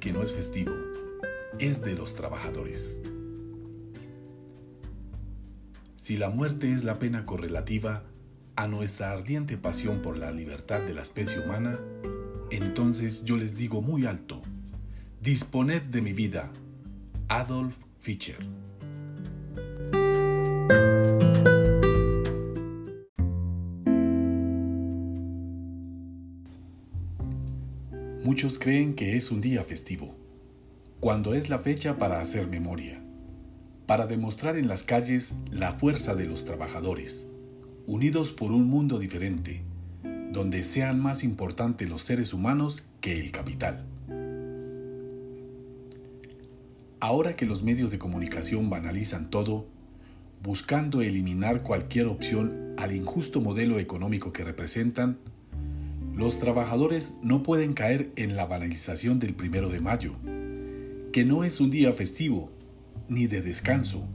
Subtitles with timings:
[0.00, 0.72] que no es festivo,
[1.58, 3.02] es de los trabajadores.
[5.96, 8.04] Si la muerte es la pena correlativa
[8.56, 11.78] a nuestra ardiente pasión por la libertad de la especie humana,
[12.50, 14.40] entonces yo les digo muy alto,
[15.20, 16.50] disponed de mi vida,
[17.28, 18.38] Adolf Fischer.
[28.40, 30.16] Muchos creen que es un día festivo,
[30.98, 32.98] cuando es la fecha para hacer memoria,
[33.84, 37.26] para demostrar en las calles la fuerza de los trabajadores,
[37.86, 39.60] unidos por un mundo diferente,
[40.32, 43.84] donde sean más importantes los seres humanos que el capital.
[46.98, 49.66] Ahora que los medios de comunicación banalizan todo,
[50.42, 55.18] buscando eliminar cualquier opción al injusto modelo económico que representan,
[56.20, 60.12] los trabajadores no pueden caer en la banalización del primero de mayo,
[61.14, 62.52] que no es un día festivo,
[63.08, 64.06] ni de descanso,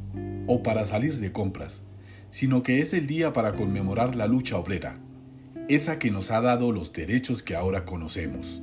[0.46, 1.82] o para salir de compras,
[2.30, 4.94] sino que es el día para conmemorar la lucha obrera,
[5.68, 8.62] esa que nos ha dado los derechos que ahora conocemos,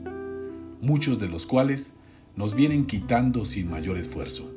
[0.81, 1.95] muchos de los cuales
[2.37, 4.55] nos vienen quitando sin mayor esfuerzo.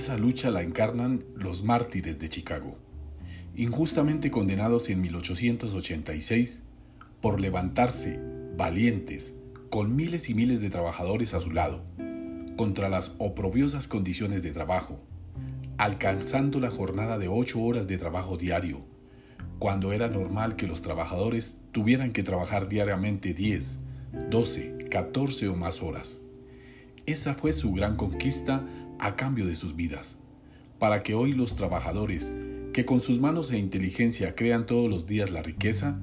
[0.00, 2.78] Esa lucha la encarnan los mártires de Chicago,
[3.54, 6.62] injustamente condenados en 1886
[7.20, 8.18] por levantarse
[8.56, 9.34] valientes
[9.68, 11.84] con miles y miles de trabajadores a su lado
[12.56, 14.98] contra las oprobiosas condiciones de trabajo,
[15.76, 18.80] alcanzando la jornada de ocho horas de trabajo diario,
[19.58, 23.78] cuando era normal que los trabajadores tuvieran que trabajar diariamente 10,
[24.30, 26.22] 12, 14 o más horas.
[27.04, 28.64] Esa fue su gran conquista
[29.00, 30.18] a cambio de sus vidas,
[30.78, 32.32] para que hoy los trabajadores,
[32.72, 35.98] que con sus manos e inteligencia crean todos los días la riqueza,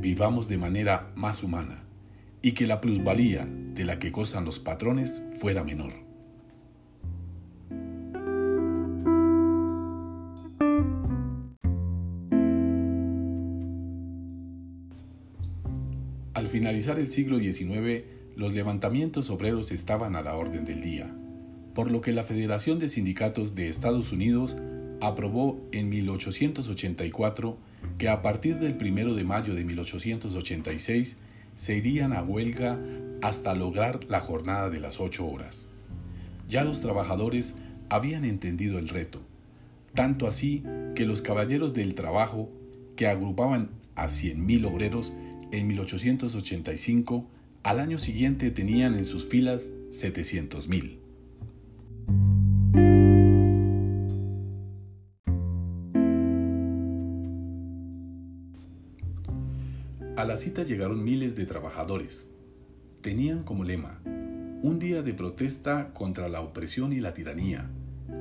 [0.00, 1.82] vivamos de manera más humana
[2.42, 5.92] y que la plusvalía de la que gozan los patrones fuera menor.
[16.34, 18.04] Al finalizar el siglo XIX,
[18.36, 21.10] los levantamientos obreros estaban a la orden del día
[21.76, 24.56] por lo que la Federación de Sindicatos de Estados Unidos
[25.02, 27.58] aprobó en 1884
[27.98, 31.18] que a partir del 1 de mayo de 1886
[31.54, 32.80] se irían a huelga
[33.20, 35.68] hasta lograr la jornada de las ocho horas.
[36.48, 37.56] Ya los trabajadores
[37.90, 39.20] habían entendido el reto,
[39.92, 42.50] tanto así que los caballeros del trabajo,
[42.96, 45.12] que agrupaban a 100.000 obreros
[45.52, 47.28] en 1885,
[47.64, 51.05] al año siguiente tenían en sus filas 700.000.
[60.26, 62.30] la cita llegaron miles de trabajadores.
[63.00, 67.70] Tenían como lema un día de protesta contra la opresión y la tiranía,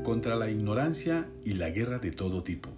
[0.03, 2.69] contra la ignorancia y la guerra de todo tipo.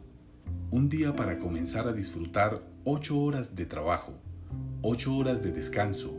[0.71, 4.13] Un día para comenzar a disfrutar ocho horas de trabajo,
[4.81, 6.17] ocho horas de descanso,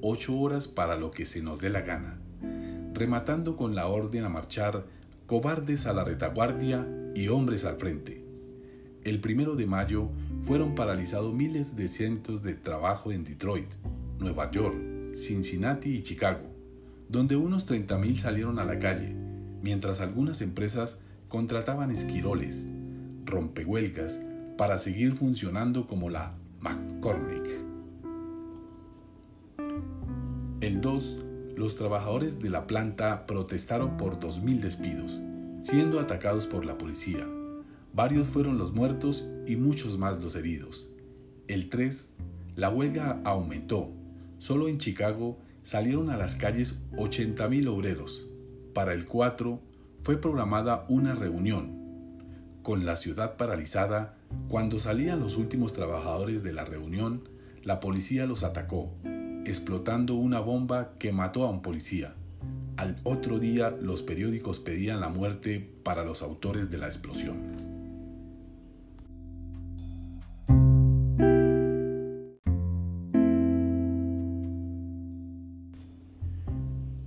[0.00, 2.20] ocho horas para lo que se nos dé la gana,
[2.94, 4.86] rematando con la orden a marchar
[5.26, 6.86] cobardes a la retaguardia
[7.16, 8.24] y hombres al frente.
[9.02, 10.10] El primero de mayo
[10.46, 13.66] fueron paralizados miles de cientos de trabajo en Detroit,
[14.20, 14.76] Nueva York,
[15.12, 16.46] Cincinnati y Chicago,
[17.08, 19.12] donde unos 30.000 salieron a la calle,
[19.60, 22.64] mientras algunas empresas contrataban esquiroles,
[23.24, 24.20] rompehuelgas,
[24.56, 27.64] para seguir funcionando como la McCormick.
[30.60, 31.18] El 2,
[31.56, 35.20] los trabajadores de la planta protestaron por 2.000 despidos,
[35.60, 37.26] siendo atacados por la policía.
[37.96, 40.90] Varios fueron los muertos y muchos más los heridos.
[41.48, 42.12] El 3,
[42.54, 43.90] la huelga aumentó.
[44.36, 48.26] Solo en Chicago salieron a las calles 80.000 obreros.
[48.74, 49.62] Para el 4
[50.00, 52.20] fue programada una reunión.
[52.62, 54.18] Con la ciudad paralizada,
[54.48, 57.26] cuando salían los últimos trabajadores de la reunión,
[57.62, 58.92] la policía los atacó,
[59.46, 62.14] explotando una bomba que mató a un policía.
[62.76, 67.55] Al otro día los periódicos pedían la muerte para los autores de la explosión.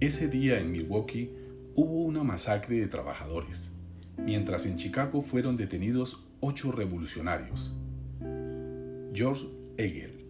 [0.10, 1.30] Ese día en Milwaukee
[1.76, 3.74] hubo una masacre de trabajadores,
[4.18, 7.76] mientras en Chicago fueron detenidos ocho revolucionarios.
[9.14, 9.46] George
[9.78, 10.26] Hegel,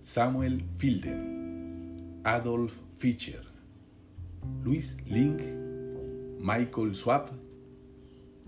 [0.00, 3.44] Samuel Fielden, Adolf Fischer,
[4.64, 5.40] Louis Link,
[6.40, 7.30] Michael Schwab,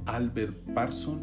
[0.07, 1.23] Albert Parson,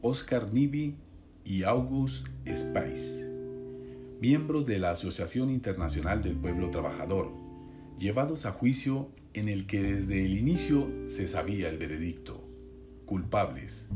[0.00, 0.96] Oscar Nibi
[1.44, 3.30] y August Spice,
[4.22, 7.45] miembros de la Asociación Internacional del Pueblo Trabajador,
[7.98, 12.46] llevados a juicio en el que desde el inicio se sabía el veredicto.
[13.04, 13.88] Culpables.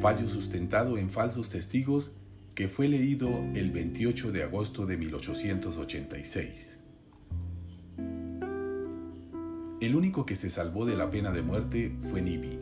[0.00, 2.14] Fallo sustentado en falsos testigos
[2.54, 6.82] que fue leído el 28 de agosto de 1886.
[9.80, 12.58] El único que se salvó de la pena de muerte fue Nibi,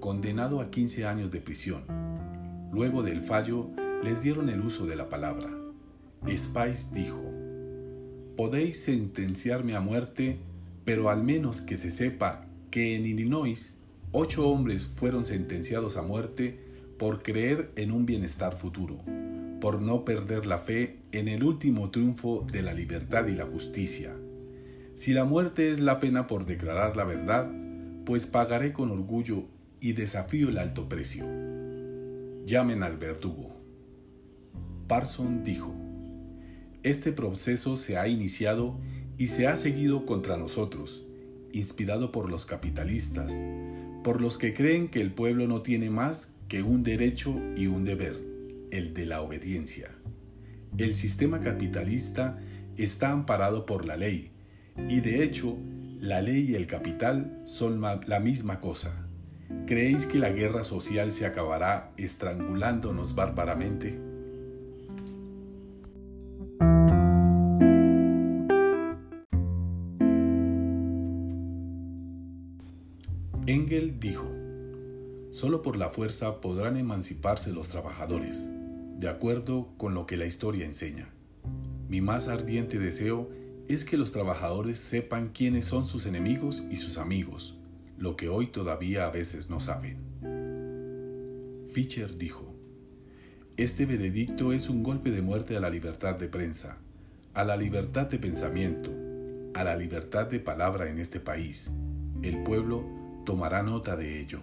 [0.00, 1.84] condenado a 15 años de prisión.
[2.72, 3.70] Luego del fallo,
[4.02, 5.50] les dieron el uso de la palabra.
[6.26, 7.35] Spice dijo,
[8.36, 10.38] Podéis sentenciarme a muerte
[10.86, 13.74] pero al menos que se sepa que en Illinois
[14.12, 16.60] ocho hombres fueron sentenciados a muerte
[16.96, 18.98] por creer en un bienestar futuro,
[19.60, 24.14] por no perder la fe en el último triunfo de la libertad y la justicia.
[24.94, 27.50] Si la muerte es la pena por declarar la verdad,
[28.04, 29.42] pues pagaré con orgullo
[29.80, 31.26] y desafío el alto precio.
[32.46, 33.56] Llamen al verdugo.
[34.86, 35.74] Parson dijo,
[36.86, 38.78] este proceso se ha iniciado
[39.18, 41.04] y se ha seguido contra nosotros,
[41.52, 43.42] inspirado por los capitalistas,
[44.04, 47.82] por los que creen que el pueblo no tiene más que un derecho y un
[47.82, 48.22] deber,
[48.70, 49.90] el de la obediencia.
[50.78, 52.38] El sistema capitalista
[52.76, 54.30] está amparado por la ley,
[54.88, 55.58] y de hecho,
[55.98, 59.08] la ley y el capital son la misma cosa.
[59.66, 64.05] ¿Creéis que la guerra social se acabará estrangulándonos bárbaramente?
[74.06, 74.30] Dijo,
[75.32, 78.48] solo por la fuerza podrán emanciparse los trabajadores,
[79.00, 81.08] de acuerdo con lo que la historia enseña.
[81.88, 83.28] Mi más ardiente deseo
[83.68, 87.58] es que los trabajadores sepan quiénes son sus enemigos y sus amigos,
[87.98, 89.98] lo que hoy todavía a veces no saben.
[91.68, 92.54] Fischer dijo,
[93.56, 96.78] este veredicto es un golpe de muerte a la libertad de prensa,
[97.34, 98.92] a la libertad de pensamiento,
[99.54, 101.72] a la libertad de palabra en este país.
[102.22, 104.40] El pueblo tomará nota de ello.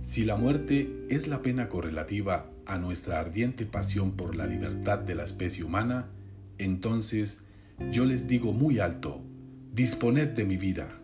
[0.00, 5.16] Si la muerte es la pena correlativa a nuestra ardiente pasión por la libertad de
[5.16, 6.10] la especie humana,
[6.58, 7.40] entonces
[7.90, 9.22] yo les digo muy alto,
[9.72, 11.00] disponed de mi vida.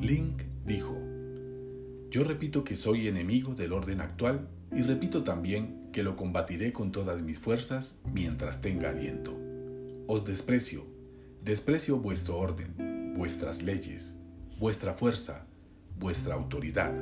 [0.00, 0.98] Link dijo,
[2.10, 6.92] yo repito que soy enemigo del orden actual y repito también que lo combatiré con
[6.92, 9.36] todas mis fuerzas mientras tenga aliento.
[10.06, 10.84] Os desprecio,
[11.44, 14.16] desprecio vuestro orden, vuestras leyes,
[14.58, 15.46] vuestra fuerza,
[15.98, 16.92] vuestra autoridad.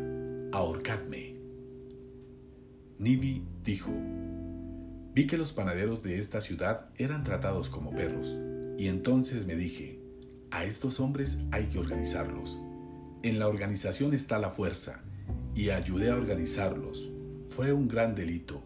[0.52, 1.32] Ahorcadme.
[2.98, 3.92] Nibi dijo,
[5.14, 8.38] vi que los panaderos de esta ciudad eran tratados como perros,
[8.76, 10.00] y entonces me dije,
[10.50, 12.60] a estos hombres hay que organizarlos.
[13.22, 15.02] En la organización está la fuerza,
[15.54, 17.10] y ayudé a organizarlos,
[17.48, 18.62] fue un gran delito.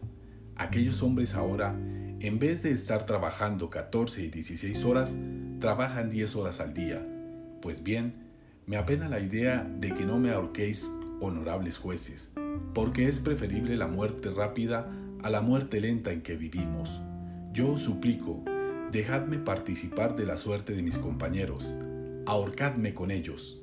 [0.62, 1.74] Aquellos hombres ahora,
[2.20, 5.18] en vez de estar trabajando 14 y 16 horas,
[5.58, 7.04] trabajan 10 horas al día.
[7.60, 8.14] Pues bien,
[8.66, 12.32] me apena la idea de que no me ahorquéis, honorables jueces,
[12.74, 14.88] porque es preferible la muerte rápida
[15.24, 17.00] a la muerte lenta en que vivimos.
[17.52, 18.44] Yo os suplico,
[18.92, 21.74] dejadme participar de la suerte de mis compañeros,
[22.24, 23.61] ahorcadme con ellos.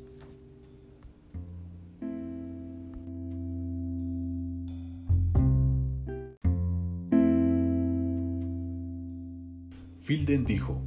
[10.10, 10.82] Filden dijo,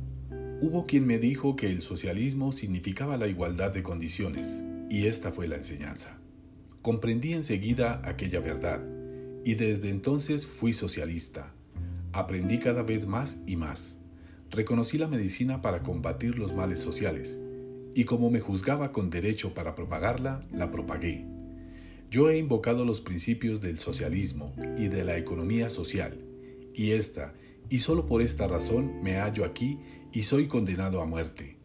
[0.61, 5.47] hubo quien me dijo que el socialismo significaba la igualdad de condiciones, y esta fue
[5.47, 6.19] la enseñanza.
[6.83, 8.85] Comprendí enseguida aquella verdad,
[9.45, 11.55] y desde entonces fui socialista.
[12.13, 14.01] Aprendí cada vez más y más.
[14.51, 17.39] Reconocí la medicina para combatir los males sociales,
[17.95, 21.29] y como me juzgaba con derecho para propagarla, la propagué.
[22.11, 26.19] Yo he invocado los principios del socialismo y de la economía social,
[26.75, 27.35] y esta
[27.73, 29.79] y solo por esta razón me hallo aquí
[30.13, 31.57] y soy condenado a muerte.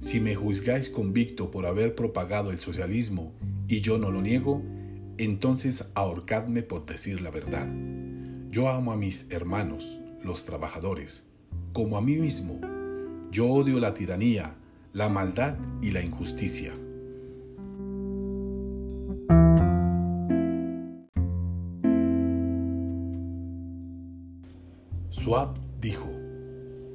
[0.00, 3.34] Si me juzgáis convicto por haber propagado el socialismo
[3.68, 4.62] y yo no lo niego,
[5.18, 7.68] entonces ahorcadme por decir la verdad.
[8.50, 11.28] Yo amo a mis hermanos, los trabajadores,
[11.74, 12.58] como a mí mismo.
[13.30, 14.56] Yo odio la tiranía,
[14.94, 16.72] la maldad y la injusticia.
[25.12, 26.10] Swab dijo,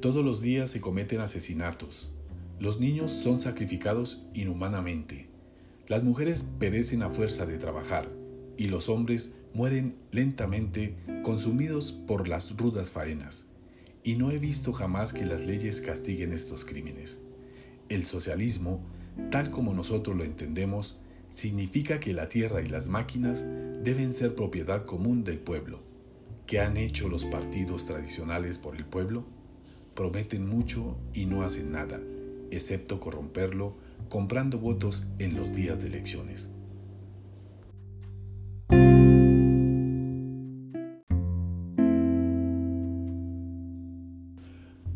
[0.02, 2.10] todos los días se cometen asesinatos,
[2.58, 5.28] los niños son sacrificados inhumanamente,
[5.86, 8.10] las mujeres perecen a fuerza de trabajar
[8.56, 13.46] y los hombres mueren lentamente consumidos por las rudas faenas.
[14.02, 17.20] y no he visto jamás que las leyes castiguen estos crímenes.
[17.88, 18.80] El socialismo,
[19.30, 20.98] tal como nosotros lo entendemos,
[21.30, 23.44] significa que la tierra y las máquinas
[23.84, 25.82] deben ser propiedad común del pueblo.
[26.48, 29.26] ¿Qué han hecho los partidos tradicionales por el pueblo?
[29.94, 32.00] Prometen mucho y no hacen nada,
[32.50, 33.76] excepto corromperlo
[34.08, 36.48] comprando votos en los días de elecciones.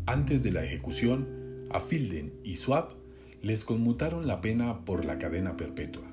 [0.07, 2.93] Antes de la ejecución, a Filden y Swap
[3.43, 6.11] les conmutaron la pena por la cadena perpetua.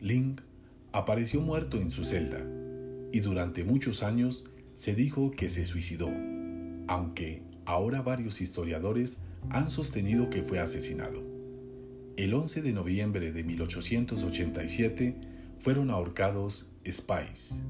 [0.00, 0.40] Link
[0.90, 2.44] apareció muerto en su celda
[3.12, 6.08] y durante muchos años se dijo que se suicidó,
[6.86, 9.18] aunque ahora varios historiadores
[9.50, 11.22] han sostenido que fue asesinado.
[12.16, 15.16] El 11 de noviembre de 1887
[15.58, 17.62] fueron ahorcados Spice,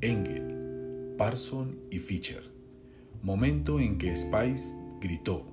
[0.00, 2.42] Engel, Parson y Fischer,
[3.22, 5.46] momento en que Spice gritó,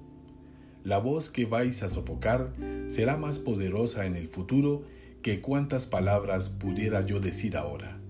[0.83, 2.53] La voz que vais a sofocar
[2.87, 4.83] será más poderosa en el futuro
[5.21, 8.01] que cuantas palabras pudiera yo decir ahora.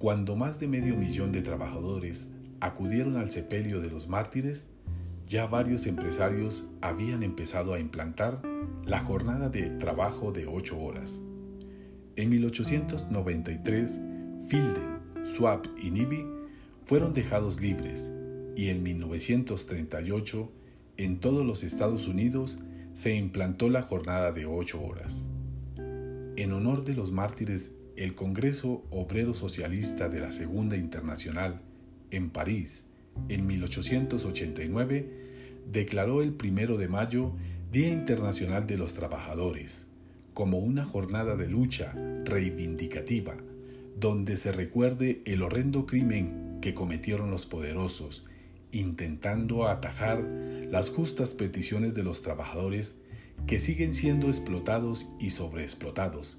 [0.00, 2.30] Cuando más de medio millón de trabajadores
[2.60, 4.70] acudieron al sepelio de los mártires,
[5.28, 8.40] ya varios empresarios habían empezado a implantar
[8.86, 11.20] la jornada de trabajo de ocho horas.
[12.16, 14.00] En 1893,
[14.48, 16.26] Filden, Swap y Nibby
[16.82, 18.10] fueron dejados libres
[18.56, 20.50] y en 1938,
[20.96, 22.60] en todos los Estados Unidos,
[22.94, 25.28] se implantó la jornada de ocho horas.
[26.36, 31.60] En honor de los mártires, el Congreso Obrero Socialista de la Segunda Internacional,
[32.10, 32.86] en París,
[33.28, 35.06] en 1889,
[35.70, 37.34] declaró el primero de mayo
[37.70, 39.86] Día Internacional de los Trabajadores,
[40.32, 41.92] como una jornada de lucha
[42.24, 43.36] reivindicativa,
[43.98, 48.24] donde se recuerde el horrendo crimen que cometieron los poderosos,
[48.72, 50.26] intentando atajar
[50.70, 52.94] las justas peticiones de los trabajadores
[53.46, 56.38] que siguen siendo explotados y sobreexplotados,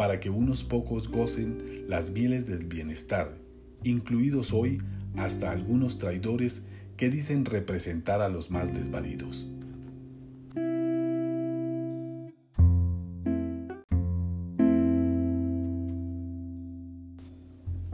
[0.00, 3.36] para que unos pocos gocen las mieles del bienestar,
[3.84, 4.80] incluidos hoy
[5.18, 6.62] hasta algunos traidores
[6.96, 9.50] que dicen representar a los más desvalidos.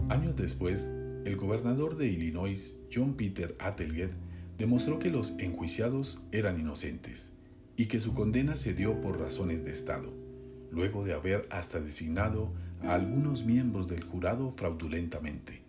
[0.08, 0.92] Años después,
[1.24, 4.10] el gobernador de Illinois, John Peter Atelier,
[4.56, 7.32] demostró que los enjuiciados eran inocentes
[7.76, 10.25] y que su condena se dio por razones de Estado,
[10.70, 15.62] luego de haber hasta designado a algunos miembros del jurado fraudulentamente,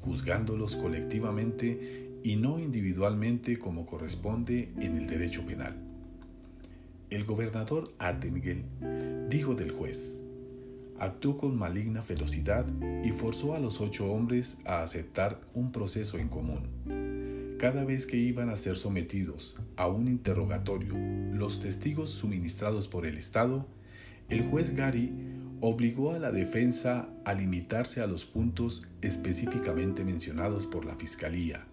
[0.00, 5.78] juzgándolos colectivamente y no individualmente como corresponde en el derecho penal.
[7.10, 8.64] El gobernador Attengel
[9.28, 10.22] dijo del juez,
[10.98, 12.66] actuó con maligna ferocidad
[13.02, 17.56] y forzó a los ocho hombres a aceptar un proceso en común.
[17.58, 20.94] Cada vez que iban a ser sometidos a un interrogatorio
[21.32, 23.66] los testigos suministrados por el Estado,
[24.30, 25.12] el juez Gary
[25.60, 31.66] obligó a la defensa a limitarse a los puntos específicamente mencionados por la Fiscalía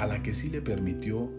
[0.00, 1.30] a la que sí le permitió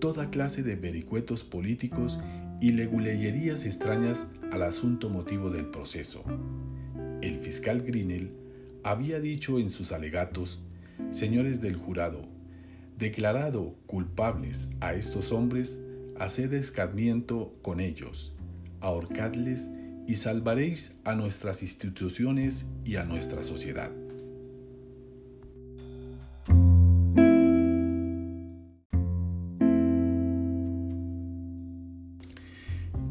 [0.00, 2.18] toda clase de vericuetos políticos
[2.60, 6.24] y leguleyerías extrañas al asunto motivo del proceso.
[7.22, 8.32] El fiscal Grinnell
[8.82, 10.62] había dicho en sus alegatos,
[11.10, 12.22] señores del jurado,
[12.96, 15.80] declarado culpables a estos hombres,
[16.18, 18.34] haced escarmiento con ellos,
[18.80, 19.68] ahorcadles
[20.08, 23.92] y salvaréis a nuestras instituciones y a nuestra sociedad.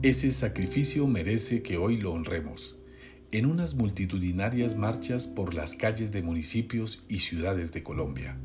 [0.01, 2.79] Ese sacrificio merece que hoy lo honremos,
[3.31, 8.39] en unas multitudinarias marchas por las calles de municipios y ciudades de Colombia,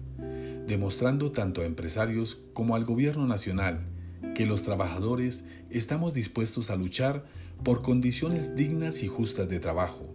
[0.67, 3.87] demostrando tanto a empresarios como al gobierno nacional
[4.35, 7.25] que los trabajadores estamos dispuestos a luchar
[7.65, 10.13] por condiciones dignas y justas de trabajo,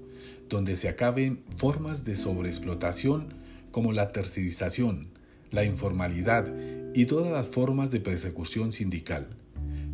[0.50, 3.34] donde se acaben formas de sobreexplotación
[3.72, 5.08] como la tercerización,
[5.52, 6.54] la informalidad
[6.94, 9.28] y todas las formas de persecución sindical.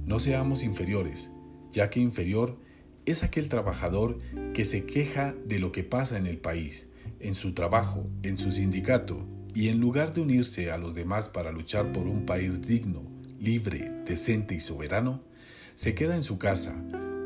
[0.06, 1.30] No seamos inferiores,
[1.72, 2.58] ya que inferior
[3.06, 4.18] es aquel trabajador
[4.54, 8.52] que se queja de lo que pasa en el país, en su trabajo, en su
[8.52, 13.04] sindicato, y en lugar de unirse a los demás para luchar por un país digno,
[13.40, 15.22] libre, decente y soberano,
[15.76, 16.76] se queda en su casa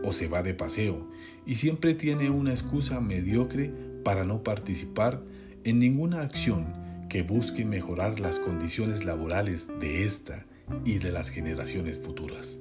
[0.04, 1.10] o se va de paseo
[1.46, 3.74] y siempre tiene una excusa mediocre
[4.04, 5.22] para no participar
[5.64, 6.66] en ninguna acción
[7.10, 10.46] que busque mejorar las condiciones laborales de esta
[10.86, 12.60] y de las generaciones futuras.